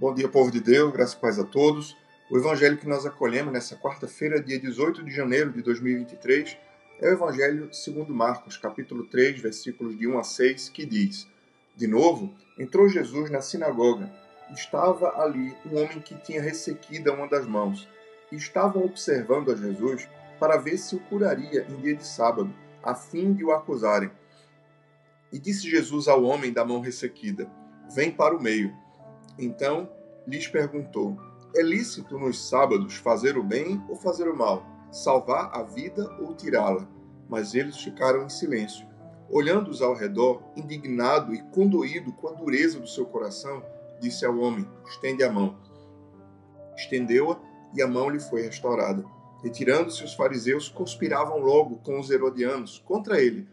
[0.00, 1.94] Bom dia, povo de Deus, graças e paz a todos.
[2.30, 6.56] O evangelho que nós acolhemos nessa quarta-feira, dia 18 de janeiro de 2023,
[7.02, 11.28] é o evangelho segundo Marcos, capítulo 3, versículos de 1 a 6, que diz:
[11.76, 14.10] De novo, entrou Jesus na sinagoga.
[14.50, 17.86] Estava ali um homem que tinha ressequida uma das mãos.
[18.32, 20.08] E estavam observando a Jesus
[20.38, 22.50] para ver se o curaria em dia de sábado,
[22.82, 24.10] a fim de o acusarem.
[25.30, 27.50] E disse Jesus ao homem da mão ressequida:
[27.94, 28.74] Vem para o meio.
[29.40, 29.88] Então
[30.26, 31.16] lhes perguntou:
[31.56, 34.64] É lícito nos sábados fazer o bem ou fazer o mal?
[34.92, 36.86] Salvar a vida ou tirá-la?
[37.28, 38.86] Mas eles ficaram em silêncio.
[39.30, 43.64] Olhando-os ao redor, indignado e condoído com a dureza do seu coração,
[44.00, 45.56] disse ao homem: Estende a mão.
[46.76, 47.40] Estendeu-a
[47.72, 49.04] e a mão lhe foi restaurada.
[49.42, 53.48] Retirando-se os fariseus, conspiravam logo com os herodianos contra ele,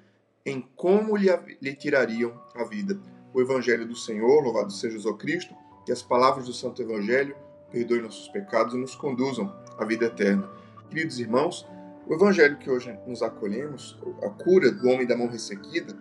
[0.46, 1.30] em como lhe,
[1.62, 3.00] lhe tirariam a vida.
[3.34, 5.56] O Evangelho do Senhor, louvado seja Jesus Cristo,
[5.88, 7.34] que as palavras do Santo Evangelho
[7.72, 10.46] perdoem nossos pecados e nos conduzam à vida eterna.
[10.90, 11.66] Queridos irmãos,
[12.06, 15.98] o Evangelho que hoje nos acolhemos, a cura do homem da mão ressequida,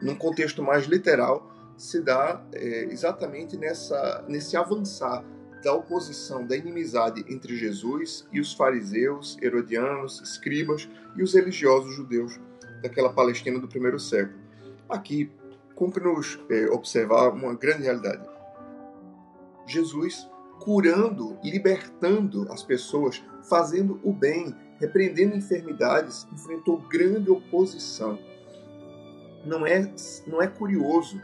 [0.00, 5.24] num contexto mais literal, se dá é, exatamente nessa, nesse avançar
[5.64, 12.38] da oposição, da inimizade entre Jesus e os fariseus, herodianos, escribas e os religiosos judeus
[12.80, 14.38] daquela Palestina do primeiro século.
[14.88, 15.32] Aqui,
[15.74, 18.39] cumpre-nos é, observar uma grande realidade.
[19.70, 20.28] Jesus
[20.60, 28.18] curando, libertando as pessoas, fazendo o bem, repreendendo enfermidades, enfrentou grande oposição.
[29.44, 29.90] Não é,
[30.26, 31.20] não é curioso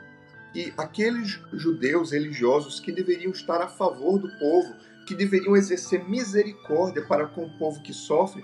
[0.52, 4.74] que aqueles judeus religiosos que deveriam estar a favor do povo,
[5.06, 8.42] que deveriam exercer misericórdia para com o povo que sofre,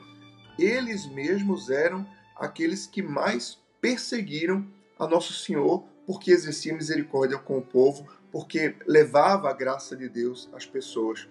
[0.58, 4.66] eles mesmos eram aqueles que mais perseguiram
[4.98, 10.48] a Nosso Senhor porque exercia misericórdia com o povo, porque levava a graça de Deus
[10.52, 11.28] às pessoas.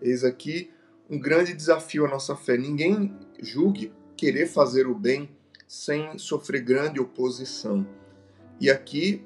[0.00, 0.70] Eis aqui
[1.08, 2.56] um grande desafio à nossa fé.
[2.56, 5.30] Ninguém julgue querer fazer o bem
[5.66, 7.86] sem sofrer grande oposição.
[8.60, 9.24] E aqui,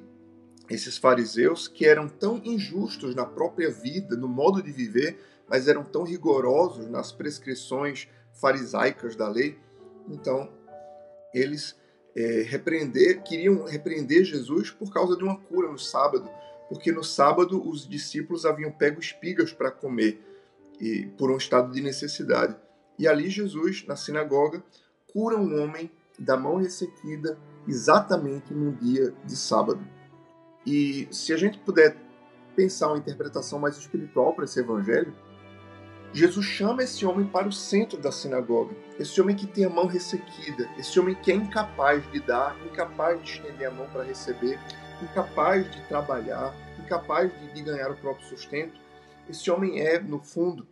[0.69, 5.83] esses fariseus, que eram tão injustos na própria vida, no modo de viver, mas eram
[5.83, 9.57] tão rigorosos nas prescrições farisaicas da lei,
[10.07, 10.51] então
[11.33, 11.75] eles
[12.19, 16.29] é, repreender, queriam repreender Jesus por causa de uma cura no sábado,
[16.67, 20.21] porque no sábado os discípulos haviam pego espigas para comer
[20.81, 22.57] e por um estado de necessidade.
[22.97, 24.61] E ali Jesus, na sinagoga,
[25.13, 29.81] cura um homem da mão ressequida exatamente num dia de sábado.
[30.65, 31.95] E se a gente puder
[32.53, 35.15] pensar uma interpretação mais espiritual para esse evangelho,
[36.13, 38.75] Jesus chama esse homem para o centro da sinagoga.
[38.97, 43.21] Esse homem que tem a mão ressequida, esse homem que é incapaz de dar, incapaz
[43.21, 44.59] de estender a mão para receber,
[45.01, 48.79] incapaz de trabalhar, incapaz de, de ganhar o próprio sustento.
[49.29, 50.67] Esse homem é, no fundo,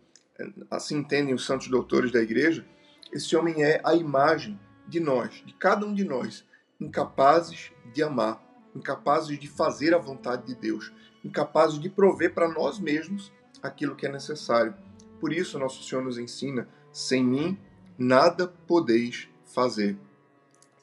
[0.70, 2.66] assim entendem os santos doutores da igreja,
[3.12, 6.44] esse homem é a imagem de nós, de cada um de nós,
[6.80, 8.42] incapazes de amar,
[8.74, 10.92] incapazes de fazer a vontade de Deus,
[11.24, 13.32] incapazes de prover para nós mesmos
[13.62, 14.74] aquilo que é necessário.
[15.20, 17.58] Por isso, nosso Senhor nos ensina: sem mim
[17.96, 19.96] nada podeis fazer.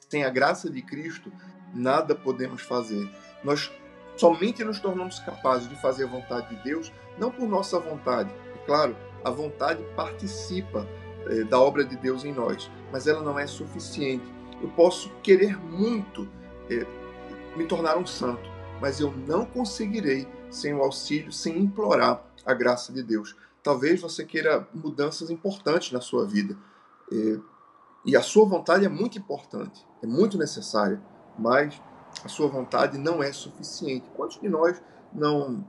[0.08, 1.32] Sem a graça de Cristo,
[1.74, 3.08] nada podemos fazer.
[3.42, 3.70] Nós
[4.16, 8.30] somente nos tornamos capazes de fazer a vontade de Deus, não por nossa vontade.
[8.54, 10.86] É claro, a vontade participa
[11.28, 14.24] eh, da obra de Deus em nós, mas ela não é suficiente.
[14.62, 16.28] Eu posso querer muito
[16.70, 16.86] eh,
[17.56, 18.48] me tornar um santo,
[18.80, 23.34] mas eu não conseguirei sem o auxílio, sem implorar a graça de Deus.
[23.66, 26.56] Talvez você queira mudanças importantes na sua vida.
[27.10, 27.40] E,
[28.04, 31.02] e a sua vontade é muito importante, é muito necessária,
[31.36, 31.82] mas
[32.24, 34.08] a sua vontade não é suficiente.
[34.14, 34.80] Quantos de nós
[35.12, 35.66] não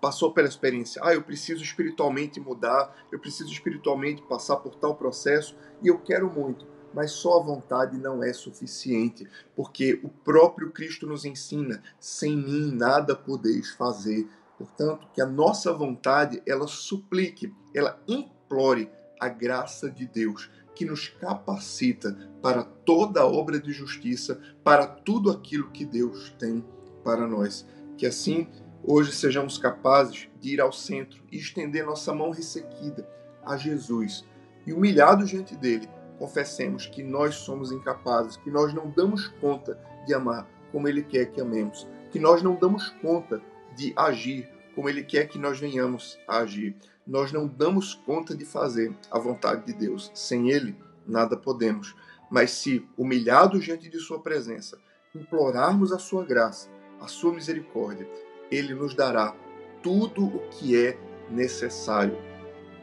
[0.00, 1.00] passou pela experiência?
[1.04, 6.28] Ah, eu preciso espiritualmente mudar, eu preciso espiritualmente passar por tal processo e eu quero
[6.28, 12.36] muito, mas só a vontade não é suficiente, porque o próprio Cristo nos ensina: sem
[12.36, 14.28] mim nada podeis fazer.
[14.58, 18.90] Portanto, que a nossa vontade ela suplique, ela implore
[19.20, 25.70] a graça de Deus que nos capacita para toda obra de justiça, para tudo aquilo
[25.70, 26.64] que Deus tem
[27.04, 27.66] para nós.
[27.96, 28.48] Que assim
[28.84, 33.08] hoje sejamos capazes de ir ao centro e estender nossa mão ressequida
[33.44, 34.24] a Jesus
[34.66, 35.88] e humilhado diante dele,
[36.18, 41.26] confessemos que nós somos incapazes, que nós não damos conta de amar como ele quer
[41.26, 43.40] que amemos, que nós não damos conta
[43.78, 46.76] de agir como Ele quer que nós venhamos a agir.
[47.06, 50.10] Nós não damos conta de fazer a vontade de Deus.
[50.12, 50.76] Sem Ele,
[51.06, 51.94] nada podemos.
[52.28, 54.78] Mas se, humilhados diante de Sua presença,
[55.14, 56.68] implorarmos a Sua graça,
[57.00, 58.08] a Sua misericórdia,
[58.50, 59.34] Ele nos dará
[59.82, 60.98] tudo o que é
[61.30, 62.18] necessário.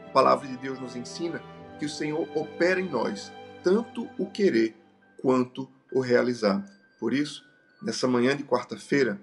[0.06, 1.42] A palavra de Deus nos ensina
[1.78, 3.30] que o Senhor opera em nós
[3.62, 4.74] tanto o querer
[5.20, 6.64] quanto o realizar.
[6.98, 7.44] Por isso,
[7.82, 9.20] nessa manhã de quarta-feira,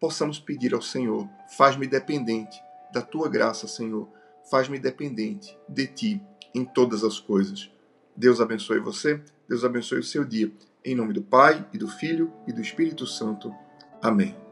[0.00, 2.60] possamos pedir ao Senhor: faz-me dependente
[2.92, 4.08] da tua graça, Senhor.
[4.50, 6.22] Faz-me dependente de ti
[6.54, 7.70] em todas as coisas.
[8.16, 10.50] Deus abençoe você, Deus abençoe o seu dia.
[10.84, 13.54] Em nome do Pai, e do Filho, e do Espírito Santo.
[14.00, 14.47] Amém.